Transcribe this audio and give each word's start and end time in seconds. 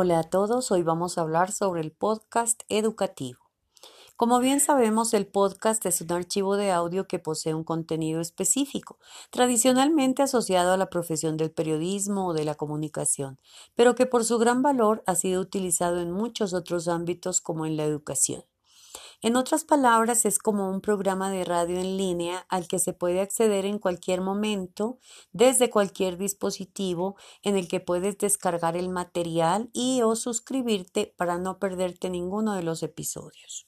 Hola 0.00 0.20
a 0.20 0.22
todos, 0.22 0.70
hoy 0.70 0.84
vamos 0.84 1.18
a 1.18 1.22
hablar 1.22 1.50
sobre 1.50 1.80
el 1.80 1.90
podcast 1.90 2.62
educativo. 2.68 3.40
Como 4.14 4.38
bien 4.38 4.60
sabemos, 4.60 5.12
el 5.12 5.26
podcast 5.26 5.84
es 5.86 6.00
un 6.02 6.12
archivo 6.12 6.56
de 6.56 6.70
audio 6.70 7.08
que 7.08 7.18
posee 7.18 7.52
un 7.52 7.64
contenido 7.64 8.20
específico, 8.20 9.00
tradicionalmente 9.32 10.22
asociado 10.22 10.72
a 10.72 10.76
la 10.76 10.88
profesión 10.88 11.36
del 11.36 11.50
periodismo 11.50 12.28
o 12.28 12.32
de 12.32 12.44
la 12.44 12.54
comunicación, 12.54 13.40
pero 13.74 13.96
que 13.96 14.06
por 14.06 14.24
su 14.24 14.38
gran 14.38 14.62
valor 14.62 15.02
ha 15.04 15.16
sido 15.16 15.40
utilizado 15.40 16.00
en 16.00 16.12
muchos 16.12 16.54
otros 16.54 16.86
ámbitos 16.86 17.40
como 17.40 17.66
en 17.66 17.76
la 17.76 17.82
educación. 17.82 18.44
En 19.20 19.34
otras 19.34 19.64
palabras, 19.64 20.24
es 20.24 20.38
como 20.38 20.70
un 20.70 20.80
programa 20.80 21.28
de 21.32 21.44
radio 21.44 21.76
en 21.78 21.96
línea 21.96 22.46
al 22.48 22.68
que 22.68 22.78
se 22.78 22.92
puede 22.92 23.20
acceder 23.20 23.64
en 23.64 23.80
cualquier 23.80 24.20
momento, 24.20 25.00
desde 25.32 25.70
cualquier 25.70 26.18
dispositivo, 26.18 27.16
en 27.42 27.56
el 27.56 27.66
que 27.66 27.80
puedes 27.80 28.16
descargar 28.16 28.76
el 28.76 28.88
material 28.90 29.70
y 29.72 30.02
o 30.02 30.14
suscribirte 30.14 31.12
para 31.16 31.36
no 31.36 31.58
perderte 31.58 32.10
ninguno 32.10 32.54
de 32.54 32.62
los 32.62 32.84
episodios. 32.84 33.66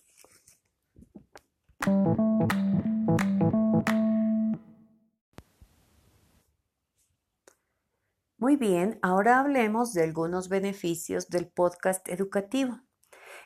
Muy 8.39 8.55
bien, 8.55 9.01
ahora 9.03 9.41
hablemos 9.41 9.93
de 9.95 10.05
algunos 10.05 10.49
beneficios 10.49 11.29
del 11.29 11.49
podcast 11.49 12.09
educativo. 12.09 12.81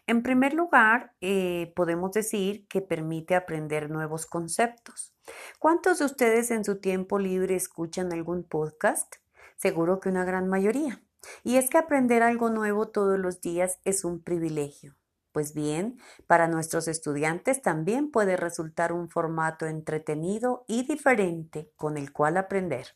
En 0.06 0.22
primer 0.22 0.52
lugar, 0.52 1.14
eh, 1.22 1.72
podemos 1.74 2.12
decir 2.12 2.68
que 2.68 2.82
permite 2.82 3.34
aprender 3.34 3.90
nuevos 3.90 4.26
conceptos. 4.26 5.14
¿Cuántos 5.58 5.98
de 5.98 6.04
ustedes 6.04 6.50
en 6.50 6.62
su 6.64 6.78
tiempo 6.78 7.18
libre 7.18 7.54
escuchan 7.54 8.12
algún 8.12 8.44
podcast? 8.44 9.16
Seguro 9.56 10.00
que 10.00 10.10
una 10.10 10.24
gran 10.24 10.46
mayoría. 10.46 11.02
Y 11.42 11.56
es 11.56 11.70
que 11.70 11.78
aprender 11.78 12.22
algo 12.22 12.50
nuevo 12.50 12.88
todos 12.88 13.18
los 13.18 13.40
días 13.40 13.78
es 13.84 14.04
un 14.04 14.22
privilegio. 14.22 14.94
Pues 15.32 15.54
bien, 15.54 15.98
para 16.26 16.48
nuestros 16.48 16.86
estudiantes 16.86 17.62
también 17.62 18.10
puede 18.10 18.36
resultar 18.36 18.92
un 18.92 19.08
formato 19.08 19.66
entretenido 19.66 20.66
y 20.68 20.86
diferente 20.86 21.72
con 21.76 21.96
el 21.96 22.12
cual 22.12 22.36
aprender. 22.36 22.94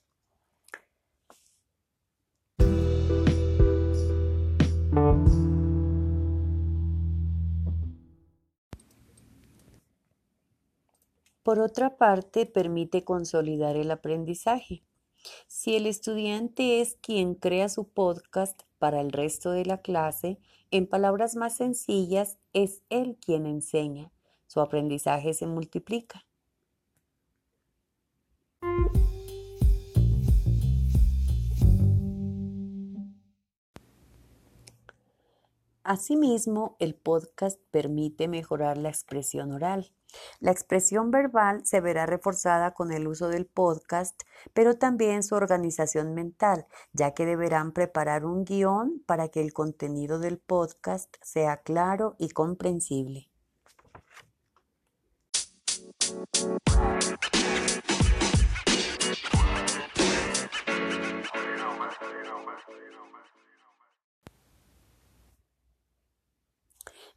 Por 11.49 11.61
otra 11.61 11.97
parte, 11.97 12.45
permite 12.45 13.05
consolidar 13.05 13.75
el 13.77 13.91
aprendizaje. 13.91 14.85
Si 15.47 15.77
el 15.77 15.87
estudiante 15.87 16.83
es 16.83 16.99
quien 17.01 17.35
crea 17.35 17.71
su 17.71 17.89
podcast 17.89 18.65
para 18.79 19.01
el 19.01 19.11
resto 19.11 19.53
de 19.53 19.65
la 19.65 19.81
clase, 19.81 20.39
en 20.71 20.87
palabras 20.87 21.37
más 21.37 21.57
sencillas, 21.57 22.37
es 22.53 22.83
él 22.91 23.17
quien 23.19 23.47
enseña. 23.47 24.13
Su 24.47 24.61
aprendizaje 24.61 25.33
se 25.33 25.47
multiplica. 25.47 26.27
Asimismo, 35.83 36.77
el 36.79 36.95
podcast 36.95 37.59
permite 37.71 38.29
mejorar 38.29 38.77
la 38.77 38.91
expresión 38.91 39.53
oral. 39.53 39.91
La 40.41 40.51
expresión 40.51 41.11
verbal 41.11 41.65
se 41.65 41.81
verá 41.81 42.07
reforzada 42.07 42.73
con 42.73 42.93
el 42.93 43.07
uso 43.07 43.29
del 43.29 43.47
podcast, 43.47 44.23
pero 44.53 44.77
también 44.77 45.23
su 45.23 45.35
organización 45.35 46.15
mental, 46.15 46.67
ya 46.93 47.13
que 47.13 47.27
deberán 47.27 47.73
preparar 47.73 48.25
un 48.25 48.45
guion 48.45 49.03
para 49.07 49.29
que 49.29 49.41
el 49.41 49.53
contenido 49.53 50.19
del 50.19 50.39
podcast 50.39 51.15
sea 51.23 51.59
claro 51.59 52.17
y 52.19 52.31
comprensible. 52.31 53.29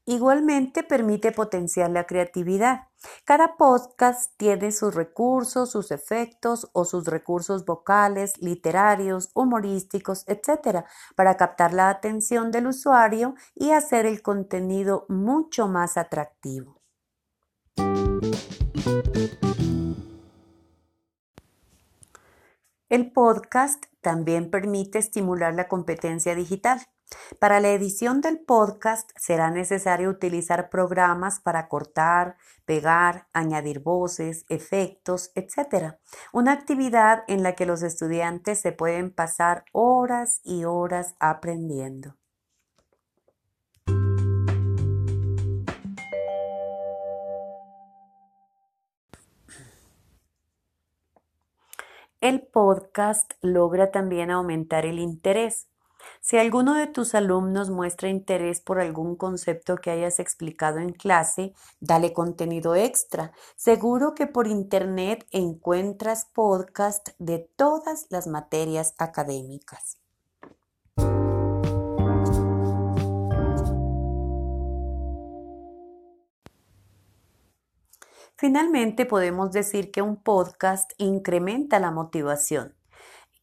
Igualmente 0.05 0.81
permite 0.81 1.31
potenciar 1.31 1.91
la 1.91 2.05
creatividad. 2.05 2.87
Cada 3.23 3.55
podcast 3.55 4.33
tiene 4.35 4.71
sus 4.71 4.95
recursos, 4.95 5.71
sus 5.71 5.91
efectos 5.91 6.69
o 6.73 6.85
sus 6.85 7.05
recursos 7.05 7.65
vocales, 7.65 8.33
literarios, 8.41 9.29
humorísticos, 9.35 10.23
etc., 10.27 10.85
para 11.15 11.37
captar 11.37 11.73
la 11.73 11.89
atención 11.89 12.49
del 12.51 12.67
usuario 12.67 13.35
y 13.53 13.71
hacer 13.71 14.07
el 14.07 14.23
contenido 14.23 15.05
mucho 15.07 15.67
más 15.67 15.97
atractivo. 15.97 16.81
El 22.89 23.11
podcast 23.13 23.85
también 24.01 24.49
permite 24.49 24.99
estimular 24.99 25.53
la 25.53 25.67
competencia 25.67 26.35
digital. 26.35 26.81
Para 27.39 27.59
la 27.59 27.69
edición 27.69 28.21
del 28.21 28.39
podcast 28.39 29.11
será 29.15 29.49
necesario 29.51 30.09
utilizar 30.09 30.69
programas 30.69 31.39
para 31.39 31.67
cortar, 31.67 32.37
pegar, 32.65 33.27
añadir 33.33 33.79
voces, 33.79 34.45
efectos, 34.49 35.31
etc. 35.35 35.95
Una 36.33 36.51
actividad 36.51 37.23
en 37.27 37.43
la 37.43 37.53
que 37.53 37.65
los 37.65 37.83
estudiantes 37.83 38.59
se 38.59 38.71
pueden 38.71 39.11
pasar 39.11 39.65
horas 39.71 40.41
y 40.43 40.65
horas 40.65 41.15
aprendiendo. 41.19 42.15
El 52.21 52.43
podcast 52.43 53.33
logra 53.41 53.89
también 53.89 54.29
aumentar 54.29 54.85
el 54.85 54.99
interés. 54.99 55.70
Si 56.21 56.37
alguno 56.37 56.73
de 56.75 56.87
tus 56.87 57.15
alumnos 57.15 57.69
muestra 57.69 58.09
interés 58.09 58.61
por 58.61 58.79
algún 58.79 59.15
concepto 59.15 59.77
que 59.77 59.91
hayas 59.91 60.19
explicado 60.19 60.79
en 60.79 60.93
clase, 60.93 61.53
dale 61.79 62.13
contenido 62.13 62.75
extra. 62.75 63.31
Seguro 63.55 64.13
que 64.13 64.27
por 64.27 64.47
internet 64.47 65.25
encuentras 65.31 66.25
podcast 66.25 67.09
de 67.19 67.39
todas 67.55 68.07
las 68.09 68.27
materias 68.27 68.93
académicas. 68.97 69.97
Finalmente, 78.41 79.05
podemos 79.05 79.51
decir 79.51 79.91
que 79.91 80.01
un 80.01 80.15
podcast 80.15 80.93
incrementa 80.97 81.77
la 81.77 81.91
motivación. 81.91 82.73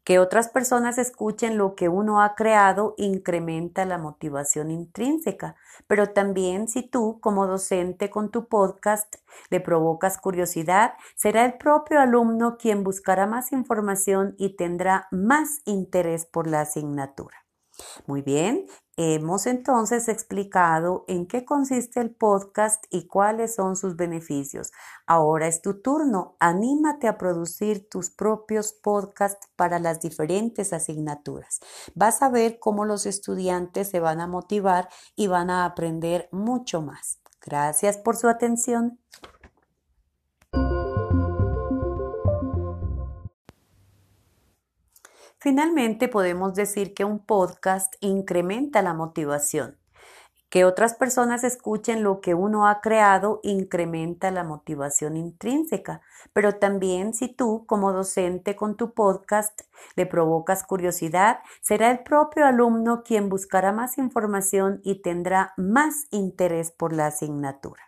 Que 0.09 0.19
otras 0.19 0.49
personas 0.49 0.97
escuchen 0.97 1.59
lo 1.59 1.75
que 1.75 1.91
uno 1.91 2.23
ha 2.23 2.35
creado 2.35 2.95
incrementa 2.97 3.85
la 3.85 3.99
motivación 3.99 4.71
intrínseca, 4.71 5.55
pero 5.87 6.15
también 6.15 6.67
si 6.67 6.81
tú 6.81 7.21
como 7.21 7.47
docente 7.47 8.09
con 8.09 8.31
tu 8.31 8.49
podcast 8.49 9.17
le 9.51 9.61
provocas 9.61 10.17
curiosidad, 10.17 10.95
será 11.15 11.45
el 11.45 11.59
propio 11.59 12.01
alumno 12.01 12.57
quien 12.57 12.85
buscará 12.85 13.27
más 13.27 13.53
información 13.53 14.35
y 14.39 14.57
tendrá 14.57 15.09
más 15.11 15.61
interés 15.67 16.25
por 16.25 16.47
la 16.47 16.63
asignatura. 16.63 17.48
Muy 18.07 18.23
bien, 18.23 18.67
hemos 18.97 19.47
entonces 19.47 20.09
explicado 20.09 21.05
en 21.09 21.27
qué 21.27 21.45
consiste 21.45 22.01
el 22.01 22.15
podcast 22.15 22.85
y 22.91 23.07
cuáles 23.07 23.55
son 23.55 23.77
sus 23.77 23.97
beneficios. 23.97 24.73
Ahora 25.07 25.47
es 25.47 25.63
tu 25.63 25.81
turno, 25.81 26.37
anímate 26.41 27.07
a 27.07 27.19
producir 27.19 27.89
tus 27.89 28.11
propios 28.11 28.73
podcasts 28.73 29.49
para 29.57 29.79
las 29.79 30.01
diferentes 30.01 30.73
asignaturas. 30.73 31.61
Vas 31.95 32.23
a 32.23 32.29
ver 32.29 32.59
cómo 32.59 32.85
los 32.85 33.07
estudiantes 33.07 33.91
se 33.91 34.01
van 34.01 34.21
a 34.21 34.27
motivar 34.27 34.89
y 35.15 35.27
van 35.27 35.51
a 35.51 35.65
aprender 35.65 36.29
mucho 36.33 36.83
más. 36.83 37.21
Gracias 37.41 37.99
por 37.99 38.17
su 38.17 38.29
atención. 38.29 38.99
Finalmente, 45.41 46.09
podemos 46.09 46.55
decir 46.55 46.95
que 46.95 47.05
un 47.05 47.21
podcast 47.21 47.95
incrementa 48.01 48.83
la 48.83 48.93
motivación. 48.93 49.79
Que 50.51 50.65
otras 50.65 50.95
personas 50.95 51.45
escuchen 51.45 52.03
lo 52.03 52.21
que 52.21 52.35
uno 52.35 52.67
ha 52.67 52.81
creado 52.81 53.39
incrementa 53.43 54.31
la 54.31 54.45
motivación 54.45 55.17
intrínseca, 55.17 56.01
pero 56.33 56.57
también 56.57 57.13
si 57.13 57.29
tú 57.29 57.65
como 57.67 57.93
docente 57.93 58.57
con 58.57 58.77
tu 58.77 58.95
podcast 58.95 59.61
le 59.95 60.07
provocas 60.07 60.65
curiosidad, 60.65 61.41
será 61.61 61.91
el 61.91 62.01
propio 62.01 62.47
alumno 62.47 63.03
quien 63.05 63.29
buscará 63.29 63.73
más 63.73 63.99
información 63.99 64.81
y 64.83 65.03
tendrá 65.03 65.53
más 65.57 66.07
interés 66.11 66.73
por 66.73 66.93
la 66.95 67.07
asignatura. 67.07 67.88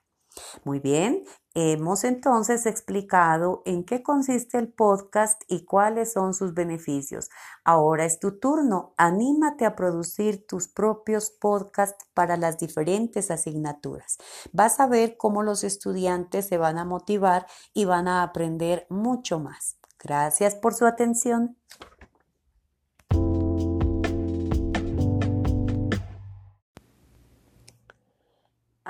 Muy 0.65 0.81
bien, 0.81 1.25
Hemos 1.55 2.05
entonces 2.05 2.65
explicado 2.65 3.63
en 3.65 3.83
qué 3.85 4.05
consiste 4.05 4.57
el 4.57 4.73
podcast 4.73 5.43
y 5.49 5.65
cuáles 5.65 6.13
son 6.13 6.33
sus 6.33 6.55
beneficios. 6.55 7.29
Ahora 7.65 8.05
es 8.05 8.21
tu 8.21 8.39
turno. 8.39 8.95
Anímate 8.97 9.67
a 9.67 9.75
producir 9.75 10.47
tus 10.47 10.69
propios 10.69 11.31
podcasts 11.31 12.07
para 12.15 12.37
las 12.37 12.57
diferentes 12.57 13.33
asignaturas. 13.33 14.19
Vas 14.53 14.79
a 14.79 14.87
ver 14.87 15.17
cómo 15.17 15.43
los 15.43 15.65
estudiantes 15.65 16.47
se 16.47 16.57
van 16.57 16.79
a 16.79 16.85
motivar 16.85 17.47
y 17.75 17.85
van 17.85 18.07
a 18.07 18.23
aprender 18.23 18.87
mucho 18.89 19.41
más. 19.41 19.77
Gracias 19.99 20.55
por 20.55 20.75
su 20.75 20.87
atención. 20.87 21.57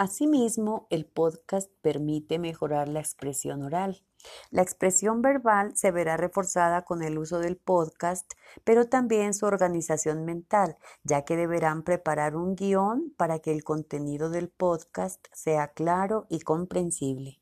Asimismo, 0.00 0.86
el 0.88 1.04
podcast 1.04 1.70
permite 1.82 2.38
mejorar 2.38 2.88
la 2.88 3.00
expresión 3.00 3.62
oral. 3.62 4.02
La 4.50 4.62
expresión 4.62 5.20
verbal 5.20 5.76
se 5.76 5.90
verá 5.90 6.16
reforzada 6.16 6.86
con 6.86 7.02
el 7.02 7.18
uso 7.18 7.38
del 7.38 7.58
podcast, 7.58 8.32
pero 8.64 8.86
también 8.86 9.34
su 9.34 9.44
organización 9.44 10.24
mental, 10.24 10.78
ya 11.04 11.26
que 11.26 11.36
deberán 11.36 11.82
preparar 11.82 12.34
un 12.34 12.54
guion 12.54 13.12
para 13.18 13.40
que 13.40 13.52
el 13.52 13.62
contenido 13.62 14.30
del 14.30 14.48
podcast 14.48 15.26
sea 15.34 15.68
claro 15.68 16.24
y 16.30 16.40
comprensible. 16.40 17.38